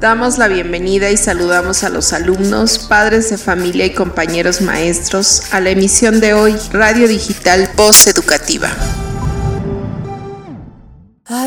[0.00, 5.60] Damos la bienvenida y saludamos a los alumnos, padres de familia y compañeros maestros a
[5.60, 8.70] la emisión de hoy, Radio Digital Voz Educativa.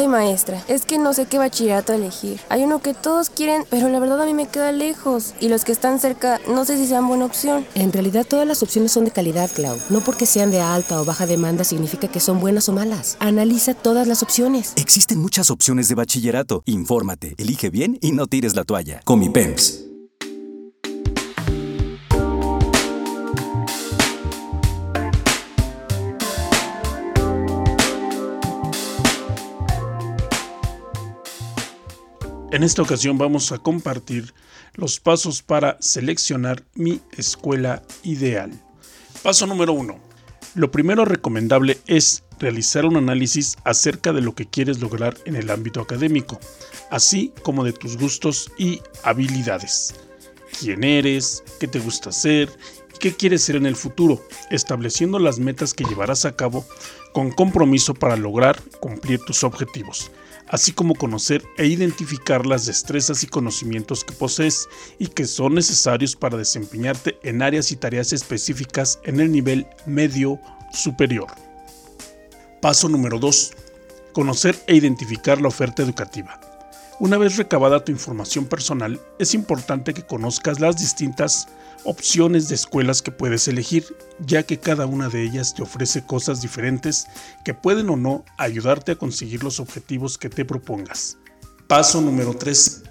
[0.00, 2.40] Ay, maestra, es que no sé qué bachillerato elegir.
[2.48, 5.34] Hay uno que todos quieren, pero la verdad a mí me queda lejos.
[5.40, 7.66] Y los que están cerca, no sé si sean buena opción.
[7.74, 9.76] En realidad todas las opciones son de calidad, Clau.
[9.90, 13.18] No porque sean de alta o baja demanda significa que son buenas o malas.
[13.20, 14.72] Analiza todas las opciones.
[14.76, 16.62] Existen muchas opciones de bachillerato.
[16.64, 19.02] Infórmate, elige bien y no tires la toalla.
[19.04, 19.89] Comipems.
[32.52, 34.34] En esta ocasión vamos a compartir
[34.74, 38.50] los pasos para seleccionar mi escuela ideal.
[39.22, 39.96] Paso número 1.
[40.56, 45.48] Lo primero recomendable es realizar un análisis acerca de lo que quieres lograr en el
[45.48, 46.40] ámbito académico,
[46.90, 49.94] así como de tus gustos y habilidades.
[50.58, 51.44] ¿Quién eres?
[51.60, 52.50] ¿Qué te gusta hacer?
[52.96, 54.20] ¿Y qué quieres ser en el futuro?
[54.50, 56.66] Estableciendo las metas que llevarás a cabo
[57.12, 60.10] con compromiso para lograr cumplir tus objetivos
[60.50, 66.16] así como conocer e identificar las destrezas y conocimientos que posees y que son necesarios
[66.16, 70.40] para desempeñarte en áreas y tareas específicas en el nivel medio
[70.72, 71.28] superior.
[72.60, 73.52] Paso número 2.
[74.12, 76.49] Conocer e identificar la oferta educativa.
[77.00, 81.48] Una vez recabada tu información personal, es importante que conozcas las distintas
[81.84, 83.86] opciones de escuelas que puedes elegir,
[84.18, 87.06] ya que cada una de ellas te ofrece cosas diferentes
[87.42, 91.16] que pueden o no ayudarte a conseguir los objetivos que te propongas.
[91.68, 92.82] Paso número 3.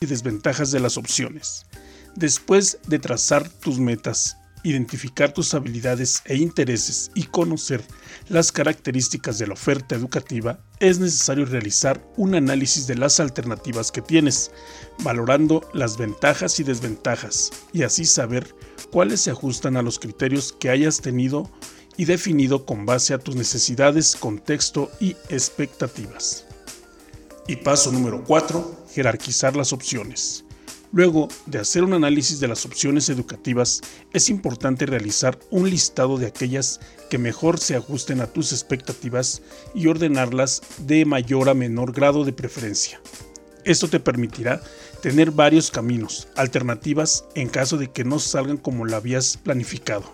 [0.00, 1.66] Y desventajas de las opciones.
[2.14, 7.82] Después de trazar tus metas identificar tus habilidades e intereses y conocer
[8.28, 14.02] las características de la oferta educativa, es necesario realizar un análisis de las alternativas que
[14.02, 14.50] tienes,
[15.04, 18.54] valorando las ventajas y desventajas, y así saber
[18.90, 21.50] cuáles se ajustan a los criterios que hayas tenido
[21.96, 26.46] y definido con base a tus necesidades, contexto y expectativas.
[27.46, 30.45] Y paso número 4, jerarquizar las opciones.
[30.92, 33.82] Luego de hacer un análisis de las opciones educativas,
[34.12, 36.80] es importante realizar un listado de aquellas
[37.10, 39.42] que mejor se ajusten a tus expectativas
[39.74, 43.00] y ordenarlas de mayor a menor grado de preferencia.
[43.64, 44.62] Esto te permitirá
[45.02, 50.04] tener varios caminos, alternativas en caso de que no salgan como lo habías planificado,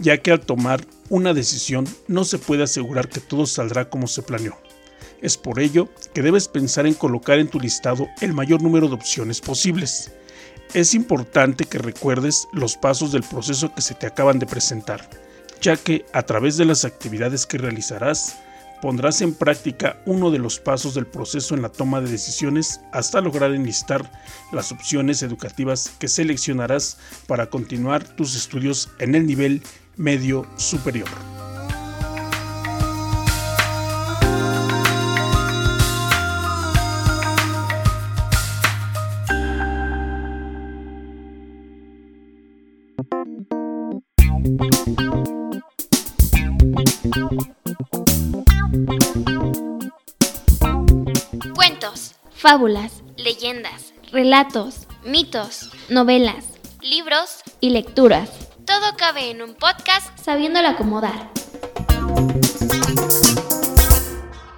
[0.00, 4.22] ya que al tomar una decisión no se puede asegurar que todo saldrá como se
[4.22, 4.58] planeó.
[5.24, 8.94] Es por ello que debes pensar en colocar en tu listado el mayor número de
[8.94, 10.12] opciones posibles.
[10.74, 15.08] Es importante que recuerdes los pasos del proceso que se te acaban de presentar,
[15.62, 18.36] ya que a través de las actividades que realizarás,
[18.82, 23.22] pondrás en práctica uno de los pasos del proceso en la toma de decisiones hasta
[23.22, 24.12] lograr enlistar
[24.52, 29.62] las opciones educativas que seleccionarás para continuar tus estudios en el nivel
[29.96, 31.08] medio superior.
[51.54, 56.44] Cuentos, fábulas, leyendas, relatos, mitos, novelas,
[56.82, 58.28] libros y lecturas.
[58.66, 61.30] Todo cabe en un podcast sabiéndolo acomodar.